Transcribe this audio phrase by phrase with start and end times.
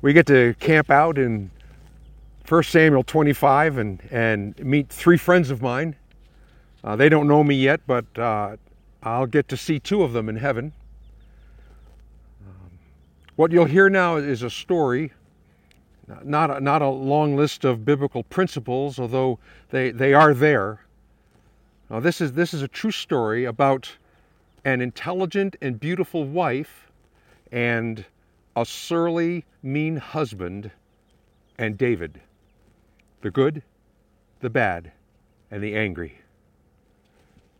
[0.00, 1.50] we get to camp out in
[2.48, 5.96] 1 Samuel 25 and, and meet three friends of mine.
[6.84, 8.56] Uh, they don't know me yet, but uh,
[9.02, 10.72] I'll get to see two of them in heaven.
[12.46, 12.70] Um,
[13.36, 15.12] what you'll hear now is a story,
[16.22, 19.38] not a, not a long list of biblical principles, although
[19.70, 20.80] they, they are there.
[21.90, 23.90] Now, this is, this is a true story about
[24.64, 26.90] an intelligent and beautiful wife
[27.50, 28.04] and
[28.60, 30.70] a surly, mean husband
[31.58, 32.20] and David.
[33.20, 33.62] The good,
[34.40, 34.92] the bad,
[35.50, 36.18] and the angry.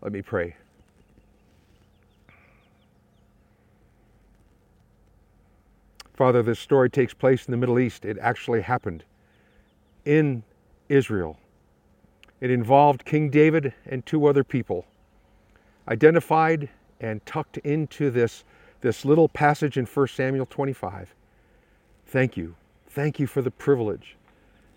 [0.00, 0.56] Let me pray.
[6.14, 8.04] Father, this story takes place in the Middle East.
[8.04, 9.04] It actually happened
[10.04, 10.42] in
[10.88, 11.38] Israel.
[12.40, 14.84] It involved King David and two other people,
[15.86, 16.68] identified
[17.00, 18.42] and tucked into this,
[18.80, 21.14] this little passage in 1 Samuel 25.
[22.06, 22.54] Thank you.
[22.88, 24.16] Thank you for the privilege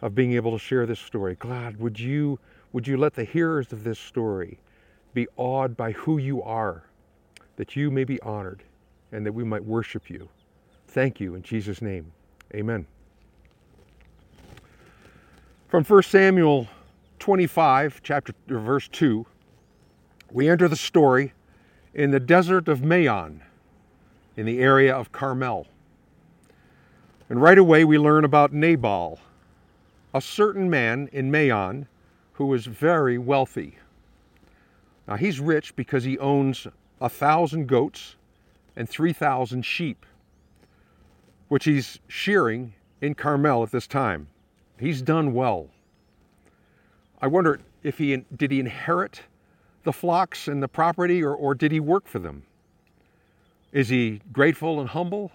[0.01, 1.35] of being able to share this story.
[1.39, 2.39] God, would you,
[2.73, 4.59] would you let the hearers of this story
[5.13, 6.83] be awed by who you are,
[7.57, 8.63] that you may be honored,
[9.11, 10.29] and that we might worship you.
[10.87, 12.11] Thank you in Jesus' name.
[12.53, 12.85] Amen.
[15.67, 16.67] From 1 Samuel
[17.19, 19.25] 25, chapter verse 2,
[20.31, 21.33] we enter the story
[21.93, 23.41] in the desert of Maon,
[24.41, 25.67] in the area of Carmel.
[27.29, 29.19] And right away we learn about Nabal,
[30.15, 31.87] a certain man in Maon
[32.33, 33.77] who was very wealthy.
[35.07, 36.65] Now he's rich because he owns
[36.99, 38.15] a thousand goats
[38.75, 40.07] and 3,000 sheep,
[41.47, 44.27] which he's shearing in Carmel at this time.
[44.79, 45.67] He's done well.
[47.21, 49.21] I wonder if he did he inherit
[49.83, 52.41] the flocks and the property, or, or did he work for them?
[53.71, 55.31] Is he grateful and humble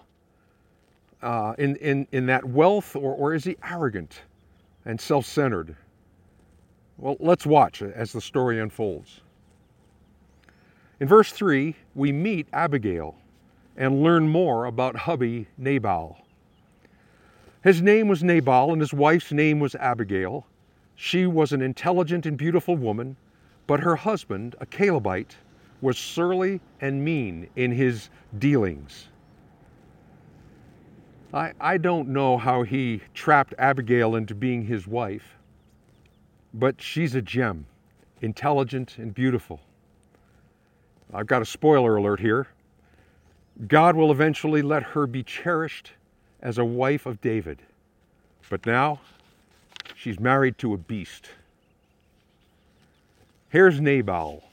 [1.21, 4.21] uh, in, in, in that wealth, or, or is he arrogant
[4.85, 5.75] and self centered?
[6.97, 9.21] Well, let's watch as the story unfolds.
[10.99, 13.15] In verse 3, we meet Abigail
[13.75, 16.17] and learn more about hubby Nabal.
[17.63, 20.47] His name was Nabal, and his wife's name was Abigail.
[20.95, 23.17] She was an intelligent and beautiful woman
[23.67, 25.35] but her husband, a Calebite,
[25.81, 29.07] was surly and mean in his dealings.
[31.33, 35.35] I, I don't know how he trapped Abigail into being his wife,
[36.53, 37.65] but she's a gem,
[38.21, 39.59] intelligent and beautiful.
[41.13, 42.47] I've got a spoiler alert here.
[43.67, 45.91] God will eventually let her be cherished
[46.41, 47.61] as a wife of David.
[48.49, 48.99] But now,
[49.95, 51.29] she's married to a beast.
[53.49, 54.43] Here's Nabal,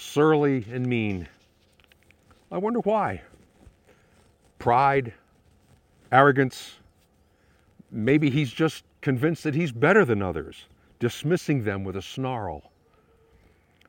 [0.00, 1.28] surly and mean.
[2.50, 3.22] I wonder why.
[4.58, 5.12] Pride,
[6.10, 6.76] arrogance.
[7.90, 10.66] Maybe he's just convinced that he's better than others,
[10.98, 12.62] dismissing them with a snarl.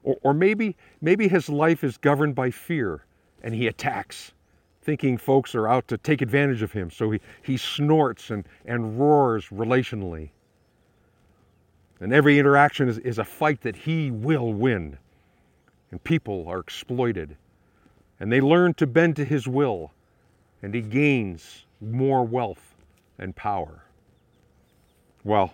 [0.03, 3.05] Or, or maybe, maybe his life is governed by fear
[3.43, 4.33] and he attacks,
[4.81, 6.91] thinking folks are out to take advantage of him.
[6.91, 10.29] So he, he snorts and, and roars relationally.
[11.99, 14.97] And every interaction is, is a fight that he will win.
[15.91, 17.35] And people are exploited.
[18.19, 19.91] And they learn to bend to his will.
[20.63, 22.75] And he gains more wealth
[23.19, 23.83] and power.
[25.23, 25.53] Well,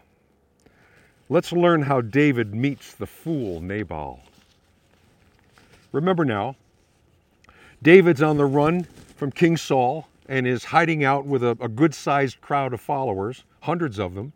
[1.29, 4.21] let's learn how David meets the fool Nabal.
[5.91, 6.55] Remember now,
[7.81, 11.93] David's on the run from King Saul and is hiding out with a, a good
[11.93, 14.33] sized crowd of followers, hundreds of them.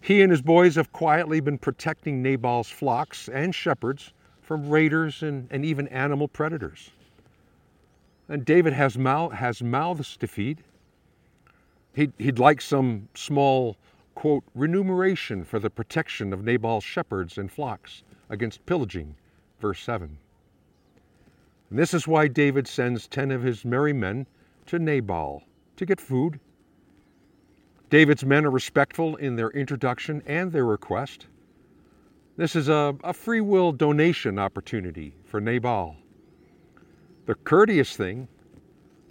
[0.00, 4.12] He and his boys have quietly been protecting Nabal's flocks and shepherds
[4.52, 6.90] from raiders and, and even animal predators.
[8.28, 10.62] And David has, mouth, has mouths to feed.
[11.94, 13.78] He'd, he'd like some small,
[14.14, 19.14] quote, remuneration for the protection of Nabal's shepherds and flocks against pillaging,
[19.58, 20.18] verse 7.
[21.70, 24.26] And this is why David sends ten of his merry men
[24.66, 25.44] to Nabal
[25.76, 26.38] to get food
[27.88, 31.26] David's men are respectful in their introduction and their request.
[32.36, 35.96] This is a, a free will donation opportunity for Nabal.
[37.26, 38.26] The courteous thing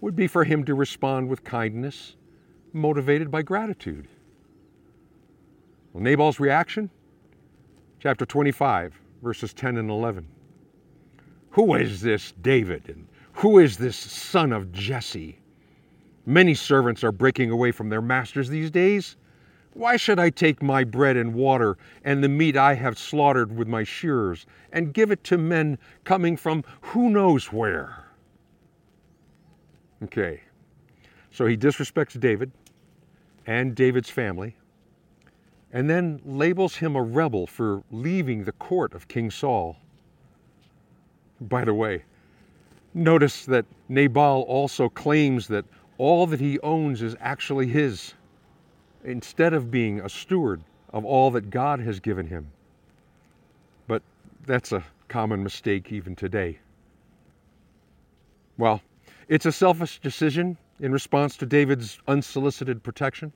[0.02, 2.16] would be for him to respond with kindness,
[2.74, 4.08] motivated by gratitude.
[5.94, 6.90] Well, Nabal's reaction?
[8.00, 10.28] Chapter 25, verses 10 and 11.
[11.52, 12.90] Who is this David?
[12.90, 15.38] And who is this son of Jesse?
[16.26, 19.16] Many servants are breaking away from their masters these days.
[19.74, 23.68] Why should I take my bread and water and the meat I have slaughtered with
[23.68, 28.06] my shears and give it to men coming from who knows where?
[30.04, 30.42] Okay,
[31.30, 32.52] so he disrespects David,
[33.48, 34.56] and David's family,
[35.72, 39.78] and then labels him a rebel for leaving the court of King Saul.
[41.40, 42.04] By the way,
[42.94, 45.66] notice that Nabal also claims that
[45.98, 48.14] all that he owns is actually his,
[49.04, 50.62] instead of being a steward
[50.94, 52.48] of all that God has given him.
[53.88, 54.02] But
[54.46, 56.60] that's a common mistake even today.
[58.58, 58.82] Well,
[59.28, 63.32] it's a selfish decision in response to David's unsolicited protection.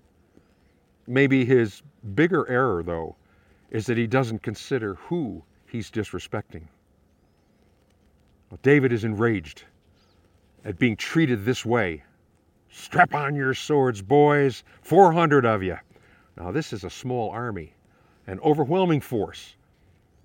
[1.07, 1.81] Maybe his
[2.15, 3.15] bigger error, though,
[3.71, 6.63] is that he doesn't consider who he's disrespecting.
[8.50, 9.63] Well, David is enraged
[10.63, 12.03] at being treated this way.
[12.69, 15.77] Strap on your swords, boys, 400 of you.
[16.38, 17.73] Now, this is a small army,
[18.27, 19.56] an overwhelming force,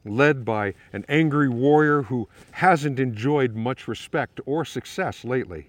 [0.04, 5.66] led by an angry warrior who hasn't enjoyed much respect or success lately.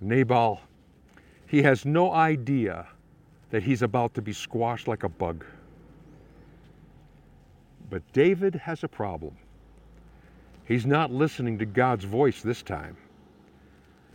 [0.00, 0.60] Nabal,
[1.46, 2.86] he has no idea
[3.50, 5.44] that he's about to be squashed like a bug.
[7.90, 9.36] But David has a problem.
[10.66, 12.96] He's not listening to God's voice this time.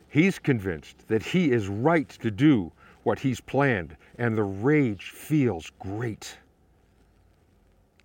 [0.10, 2.72] He's convinced that he is right to do
[3.04, 6.38] what he's planned, and the rage feels great.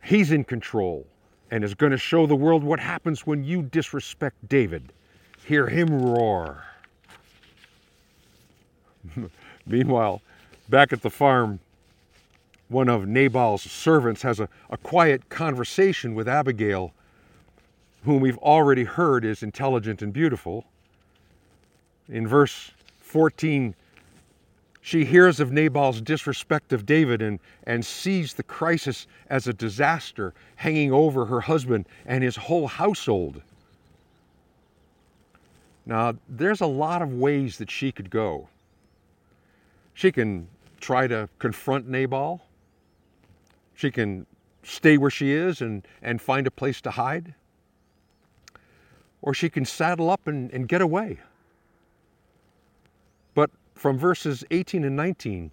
[0.02, 1.06] He's in control
[1.50, 4.92] and is going to show the world what happens when you disrespect David.
[5.46, 6.64] Hear him roar.
[9.66, 10.20] Meanwhile,
[10.68, 11.58] back at the farm,
[12.68, 16.92] one of Nabal's servants has a, a quiet conversation with Abigail,
[18.04, 20.66] whom we've already heard is intelligent and beautiful.
[22.08, 23.74] In verse 14,
[24.80, 30.34] she hears of Nabal's disrespect of David and, and sees the crisis as a disaster
[30.56, 33.40] hanging over her husband and his whole household.
[35.86, 38.48] Now, there's a lot of ways that she could go.
[39.94, 40.48] She can
[40.80, 42.44] try to confront Nabal.
[43.74, 44.26] She can
[44.62, 47.34] stay where she is and, and find a place to hide.
[49.22, 51.20] Or she can saddle up and, and get away.
[53.34, 55.50] But from verses 18 and 19,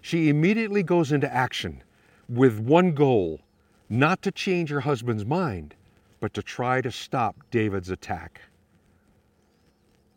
[0.00, 1.82] she immediately goes into action
[2.28, 3.40] with one goal
[3.88, 5.74] not to change her husband's mind,
[6.20, 8.40] but to try to stop David's attack.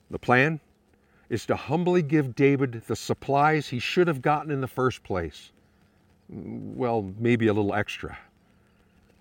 [0.10, 0.60] The plan
[1.30, 5.52] is to humbly give David the supplies he should have gotten in the first place.
[6.30, 8.18] Well, maybe a little extra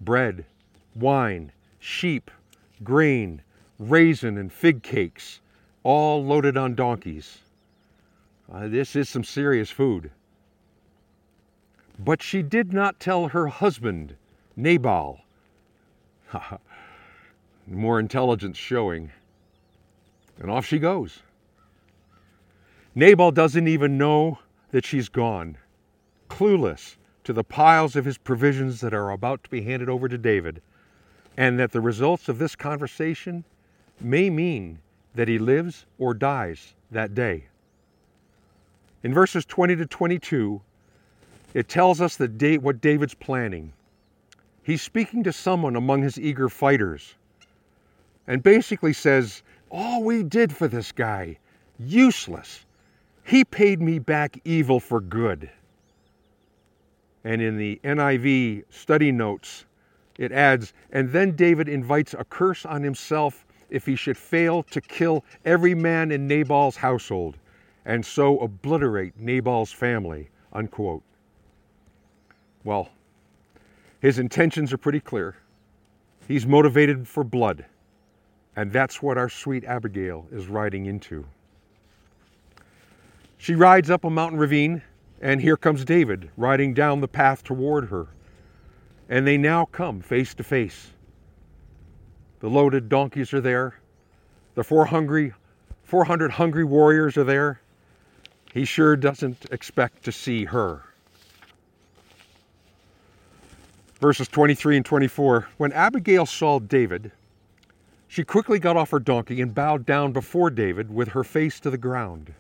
[0.00, 0.44] bread,
[0.94, 2.30] wine, sheep,
[2.82, 3.40] grain,
[3.78, 5.40] raisin, and fig cakes,
[5.84, 7.38] all loaded on donkeys.
[8.52, 10.10] Uh, this is some serious food.
[11.98, 14.16] But she did not tell her husband,
[14.56, 15.20] Nabal.
[17.66, 19.12] More intelligence showing.
[20.40, 21.20] And off she goes.
[22.94, 24.38] Nabal doesn't even know
[24.70, 25.56] that she's gone,
[26.28, 30.18] clueless to the piles of his provisions that are about to be handed over to
[30.18, 30.60] David,
[31.36, 33.44] and that the results of this conversation
[34.00, 34.78] may mean
[35.14, 37.44] that he lives or dies that day.
[39.02, 40.60] In verses 20 to 22,
[41.52, 43.72] it tells us what David's planning.
[44.62, 47.14] He's speaking to someone among his eager fighters
[48.26, 51.38] and basically says, All we did for this guy,
[51.78, 52.64] useless.
[53.24, 55.50] He paid me back evil for good.
[57.24, 59.64] And in the NIV study notes,
[60.18, 63.43] it adds, and then David invites a curse on himself
[63.74, 67.36] if he should fail to kill every man in Nabal's household
[67.84, 70.28] and so obliterate Nabal's family.
[70.52, 71.02] Unquote.
[72.62, 72.88] Well,
[74.00, 75.36] his intentions are pretty clear.
[76.26, 77.66] He's motivated for blood,
[78.56, 81.26] and that's what our sweet Abigail is riding into.
[83.36, 84.80] She rides up a mountain ravine,
[85.20, 88.06] and here comes David riding down the path toward her.
[89.10, 90.93] And they now come face to face.
[92.44, 93.76] The loaded donkeys are there.
[94.54, 95.32] The four hungry,
[95.84, 97.62] 400 hungry warriors are there.
[98.52, 100.82] He sure doesn't expect to see her.
[103.98, 107.12] Verses 23 and 24 When Abigail saw David,
[108.08, 111.70] she quickly got off her donkey and bowed down before David with her face to
[111.70, 112.34] the ground.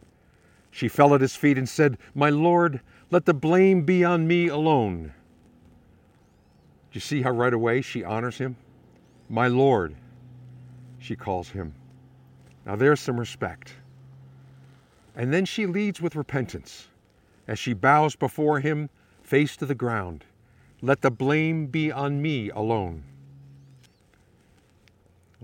[0.70, 4.48] She fell at his feet and said, My Lord, let the blame be on me
[4.48, 5.14] alone.
[6.92, 8.56] Do you see how right away she honors him?
[9.28, 9.94] My Lord,
[10.98, 11.74] she calls him.
[12.66, 13.72] Now there's some respect.
[15.16, 16.88] And then she leads with repentance
[17.46, 18.88] as she bows before him,
[19.22, 20.24] face to the ground.
[20.80, 23.04] Let the blame be on me alone.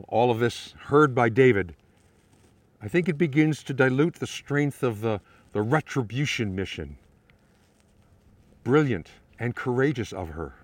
[0.09, 1.75] All of this heard by David
[2.83, 5.21] I think it begins to dilute the strength of the
[5.53, 6.97] the retribution mission.
[8.63, 10.55] Brilliant and courageous of her.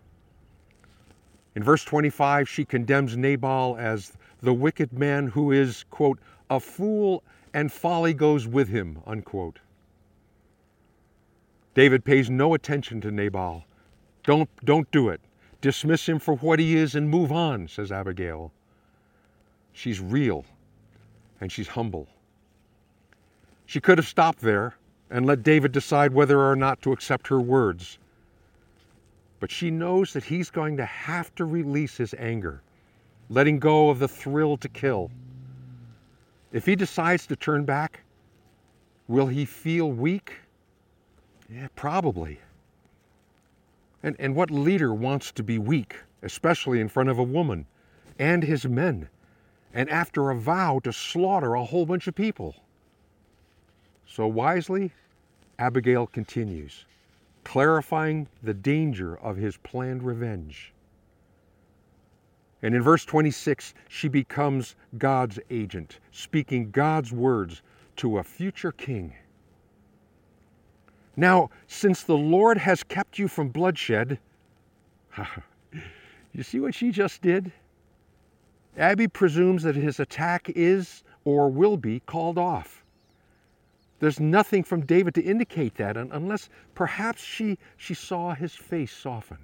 [1.56, 6.18] In verse 25, she condemns Nabal as the wicked man who is, quote,
[6.50, 9.58] a fool and folly goes with him, unquote.
[11.72, 13.64] David pays no attention to Nabal.
[14.22, 15.20] Don't, don't do it.
[15.62, 18.52] Dismiss him for what he is and move on, says Abigail.
[19.72, 20.44] She's real
[21.40, 22.06] and she's humble.
[23.64, 24.76] She could have stopped there
[25.10, 27.98] and let David decide whether or not to accept her words.
[29.38, 32.62] But she knows that he's going to have to release his anger,
[33.28, 35.10] letting go of the thrill to kill.
[36.52, 38.00] If he decides to turn back,
[39.08, 40.32] will he feel weak?
[41.50, 42.40] Yeah, probably.
[44.02, 47.66] And, and what leader wants to be weak, especially in front of a woman
[48.18, 49.08] and his men,
[49.74, 52.56] and after a vow to slaughter a whole bunch of people?
[54.06, 54.92] So wisely,
[55.58, 56.86] Abigail continues,
[57.46, 60.72] clarifying the danger of his planned revenge.
[62.60, 67.62] And in verse 26, she becomes God's agent, speaking God's words
[67.98, 69.14] to a future king.
[71.16, 74.18] Now, since the Lord has kept you from bloodshed,
[76.32, 77.52] you see what she just did?
[78.76, 82.84] Abby presumes that his attack is or will be called off.
[83.98, 89.38] There's nothing from David to indicate that, unless perhaps she, she saw his face soften.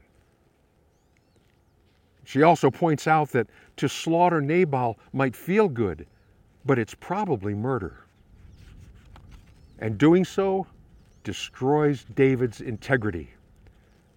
[2.25, 6.07] She also points out that to slaughter Nabal might feel good,
[6.65, 8.05] but it's probably murder.
[9.79, 10.67] And doing so
[11.25, 13.31] destroys David's integrity.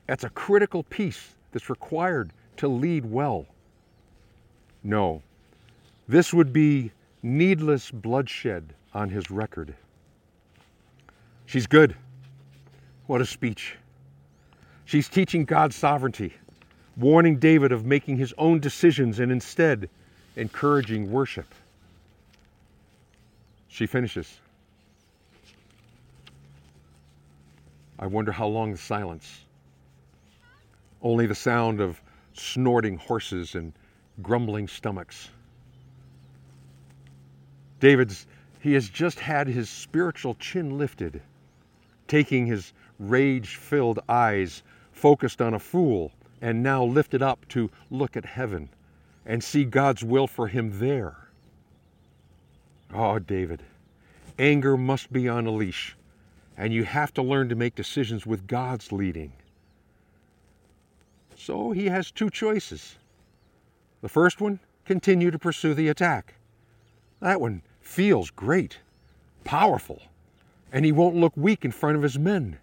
[0.08, 3.48] That's a critical piece that's required to lead well.
[4.84, 5.24] No,
[6.08, 6.92] this would be
[7.24, 9.74] needless bloodshed on his record.
[11.46, 11.96] She's good.
[13.08, 13.76] What a speech.
[14.86, 16.34] She's teaching God's sovereignty,
[16.98, 19.90] warning David of making his own decisions and instead
[20.36, 21.48] encouraging worship.
[23.68, 24.40] She finishes.
[27.98, 29.46] I wonder how long the silence.
[31.02, 32.02] Only the sound of
[32.34, 33.72] snorting horses and
[34.22, 35.30] grumbling stomachs.
[37.80, 38.28] David's,
[38.60, 41.22] he has just had his spiritual chin lifted
[42.08, 48.16] taking his rage filled eyes focused on a fool and now lifted up to look
[48.16, 48.70] at heaven
[49.26, 51.16] and see God's will for him there.
[52.94, 53.64] Oh, David,
[54.38, 55.96] anger must be on a leash,
[56.58, 59.34] and you have to learn to make decisions with God's leading.
[61.36, 62.96] So he has two choices.
[64.02, 66.36] The first one, continue to pursue the attack.
[67.20, 68.80] That one feels great,
[69.44, 70.02] powerful
[70.76, 72.58] and he won't look weak in front of his men.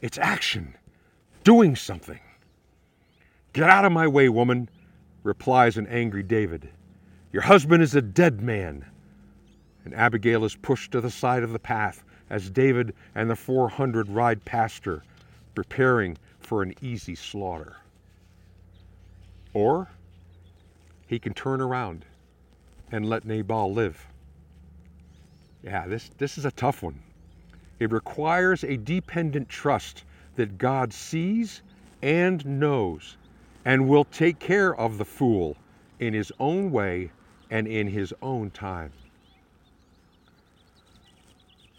[0.00, 0.76] It's action,
[1.42, 2.20] doing something.
[3.52, 4.68] Get out of my way, woman,
[5.24, 6.68] replies an angry David.
[7.32, 8.86] Your husband is a dead man.
[9.84, 14.08] And Abigail is pushed to the side of the path as David and the 400
[14.08, 15.02] ride past her,
[15.56, 17.78] preparing for an easy slaughter.
[19.54, 19.88] Or
[21.08, 22.04] he can turn around
[22.92, 24.06] and let Nabal live.
[25.64, 27.02] Yeah, this, this is a tough one.
[27.80, 30.04] It requires a dependent trust
[30.36, 31.62] that God sees
[32.02, 33.16] and knows
[33.64, 35.56] and will take care of the fool
[35.98, 37.10] in his own way
[37.50, 38.92] and in his own time.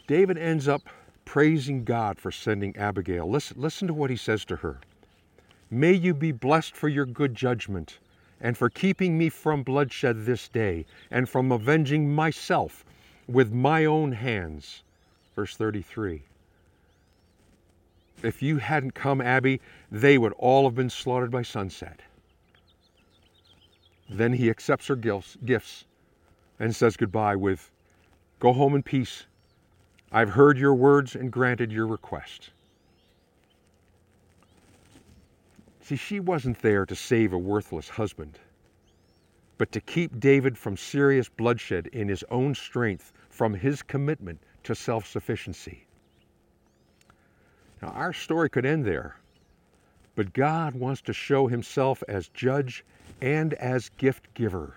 [0.08, 0.82] David ends up
[1.24, 3.30] praising God for sending Abigail.
[3.30, 4.80] Listen, listen to what he says to her.
[5.70, 8.00] May you be blessed for your good judgment
[8.42, 12.84] and for keeping me from bloodshed this day and from avenging myself
[13.28, 14.84] with my own hands.
[15.36, 16.24] Verse 33.
[18.24, 19.62] If you hadn't come, Abby,
[19.92, 22.02] they would all have been slaughtered by sunset.
[24.10, 25.86] Then he accepts her gifts
[26.60, 27.72] and says goodbye with,
[28.40, 29.26] Go home in peace.
[30.12, 32.52] I've heard your words and granted your request.
[35.82, 38.38] See, she wasn't there to save a worthless husband,
[39.58, 44.76] but to keep David from serious bloodshed in his own strength from his commitment to
[44.76, 45.86] self sufficiency.
[47.82, 49.16] Now, our story could end there,
[50.16, 52.84] but God wants to show himself as judge
[53.22, 54.76] and as gift giver.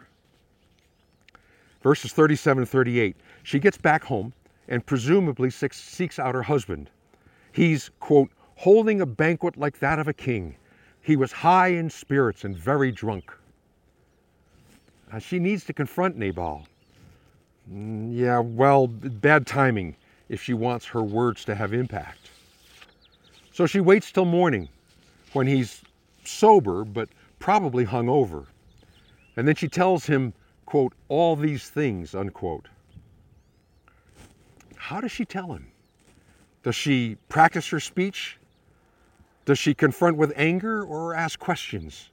[1.82, 4.32] Verses 37 and 38 she gets back home
[4.68, 6.88] and presumably seeks out her husband.
[7.52, 10.56] He's, quote, holding a banquet like that of a king.
[11.02, 13.30] He was high in spirits and very drunk.
[15.12, 16.66] Now, she needs to confront Nabal.
[17.72, 19.96] Mm, yeah, well, bad timing.
[20.28, 22.30] if she wants her words to have impact.
[23.52, 24.68] So she waits till morning
[25.32, 25.82] when he's
[26.24, 28.46] sober but probably hungover.
[29.36, 30.32] And then she tells him,
[30.66, 32.68] quote, all these things, unquote.
[34.76, 35.70] How does she tell him?
[36.62, 38.38] Does she practice her speech?
[39.44, 42.10] Does she confront with anger or ask questions?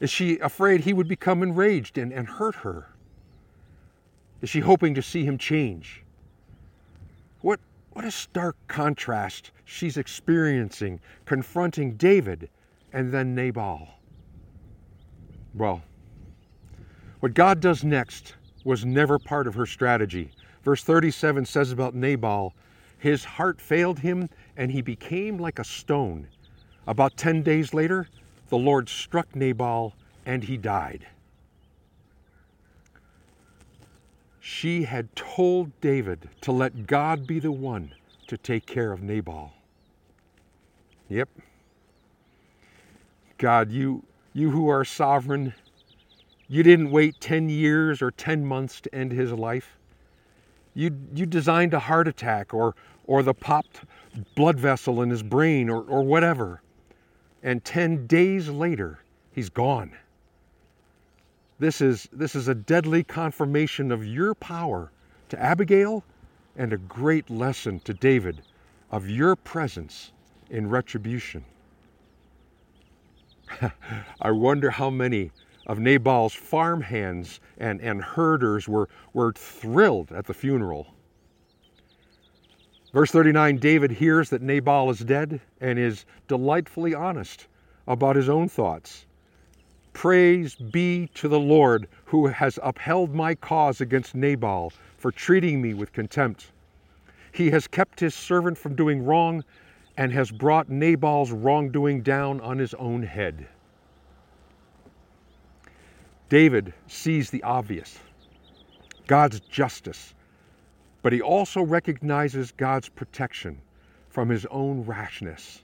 [0.00, 2.91] Is she afraid he would become enraged and, and hurt her?
[4.42, 6.02] Is she hoping to see him change?
[7.40, 7.60] What,
[7.92, 12.50] what a stark contrast she's experiencing confronting David
[12.92, 13.88] and then Nabal.
[15.54, 15.82] Well,
[17.20, 18.34] what God does next
[18.64, 20.30] was never part of her strategy.
[20.64, 22.52] Verse 37 says about Nabal,
[22.98, 26.26] his heart failed him and he became like a stone.
[26.86, 28.08] About 10 days later,
[28.48, 29.94] the Lord struck Nabal
[30.26, 31.06] and he died.
[34.44, 37.94] She had told David to let God be the one
[38.26, 39.52] to take care of Nabal.
[41.08, 41.28] Yep.
[43.38, 45.54] God, you you who are sovereign,
[46.48, 49.78] you didn't wait 10 years or 10 months to end his life.
[50.74, 52.74] You, you designed a heart attack or,
[53.06, 53.82] or the popped
[54.34, 56.62] blood vessel in his brain or, or whatever.
[57.44, 59.92] And 10 days later, he's gone.
[61.62, 64.90] This is, this is a deadly confirmation of your power
[65.28, 66.02] to Abigail
[66.56, 68.42] and a great lesson to David
[68.90, 70.10] of your presence
[70.50, 71.44] in retribution.
[74.20, 75.30] I wonder how many
[75.68, 80.88] of Nabal's farmhands and, and herders were, were thrilled at the funeral.
[82.92, 87.46] Verse 39 David hears that Nabal is dead and is delightfully honest
[87.86, 89.06] about his own thoughts.
[89.92, 95.74] Praise be to the Lord who has upheld my cause against Nabal for treating me
[95.74, 96.50] with contempt.
[97.32, 99.44] He has kept his servant from doing wrong
[99.96, 103.46] and has brought Nabal's wrongdoing down on his own head.
[106.28, 107.98] David sees the obvious
[109.06, 110.14] God's justice,
[111.02, 113.60] but he also recognizes God's protection
[114.08, 115.62] from his own rashness.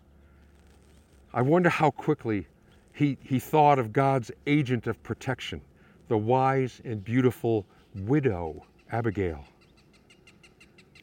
[1.33, 2.47] I wonder how quickly
[2.99, 5.61] he, he thought of God's agent of protection,
[6.09, 9.45] the wise and beautiful widow Abigail.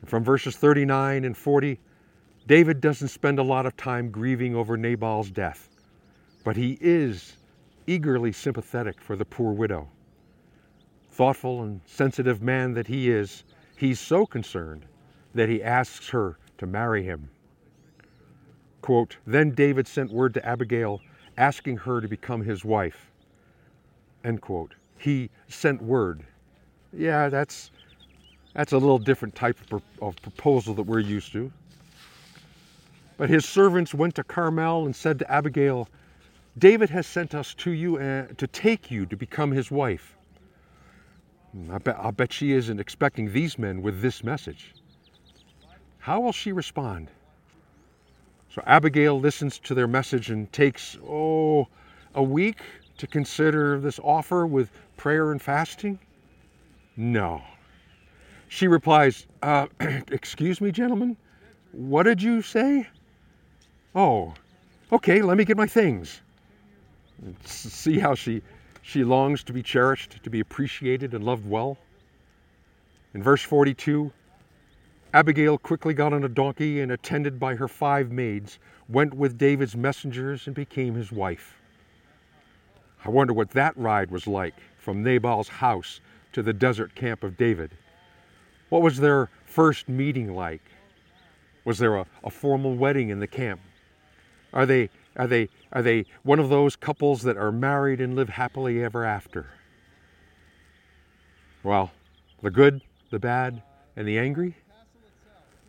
[0.05, 1.79] From verses 39 and 40,
[2.47, 5.69] David doesn't spend a lot of time grieving over Nabal's death,
[6.43, 7.37] but he is
[7.87, 9.87] eagerly sympathetic for the poor widow.
[11.11, 13.45] Thoughtful and sensitive man that he is,
[13.77, 14.85] he's so concerned
[15.33, 17.29] that he asks her to marry him.
[18.81, 20.99] Quote, then David sent word to Abigail
[21.37, 23.11] asking her to become his wife.
[24.23, 24.73] End quote.
[24.97, 26.23] He sent word.
[26.93, 27.71] Yeah, that's
[28.53, 31.51] that's a little different type of, of proposal that we're used to.
[33.17, 35.89] But his servants went to Carmel and said to Abigail,
[36.57, 40.15] David has sent us to you uh, to take you to become his wife.
[41.51, 44.73] Hmm, I bet, I bet she isn't expecting these men with this message.
[45.99, 47.09] How will she respond?
[48.55, 51.67] So Abigail listens to their message and takes, oh,
[52.13, 52.59] a week
[52.97, 55.99] to consider this offer with prayer and fasting?
[56.95, 57.41] No.
[58.47, 59.67] She replies, uh,
[60.09, 61.17] Excuse me, gentlemen,
[61.73, 62.87] what did you say?
[63.93, 64.33] Oh,
[64.89, 66.21] okay, let me get my things.
[67.43, 68.41] See how she,
[68.83, 71.77] she longs to be cherished, to be appreciated and loved well?
[73.15, 74.13] In verse 42,
[75.15, 79.73] Abigail quickly got on a donkey and, attended by her five maids, went with David's
[79.73, 81.55] messengers and became his wife.
[83.05, 86.01] I wonder what that ride was like from Nabal's house
[86.33, 87.71] to the desert camp of David.
[88.67, 90.63] What was their first meeting like?
[91.63, 93.61] Was there a, a formal wedding in the camp?
[94.51, 98.27] Are they are they are they one of those couples that are married and live
[98.27, 99.45] happily ever after?
[101.63, 101.91] Well,
[102.41, 103.63] the good, the bad,
[103.95, 104.57] and the angry?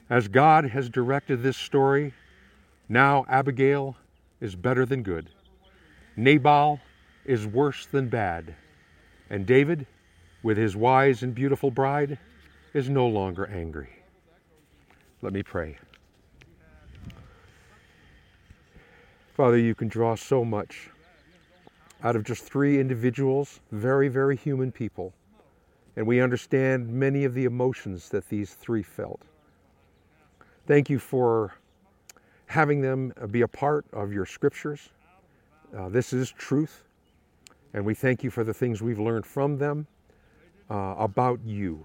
[0.08, 2.14] As God has directed this story,
[2.88, 3.96] now Abigail
[4.40, 5.30] is better than good.
[6.16, 6.80] Nabal
[7.24, 8.54] is worse than bad.
[9.30, 9.84] And David,
[10.44, 12.18] with his wise and beautiful bride,
[12.72, 13.88] is no longer angry.
[15.22, 15.76] Let me pray.
[19.34, 20.88] Father, you can draw so much
[22.04, 25.12] out of just three individuals, very, very human people.
[25.96, 29.22] And we understand many of the emotions that these three felt.
[30.66, 31.54] Thank you for
[32.46, 34.88] having them be a part of your scriptures.
[35.76, 36.82] Uh, this is truth.
[37.74, 39.86] And we thank you for the things we've learned from them
[40.70, 41.84] uh, about you.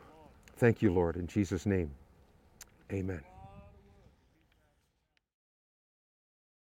[0.57, 1.91] Thank you, Lord, in Jesus' name.
[2.91, 3.30] Amen.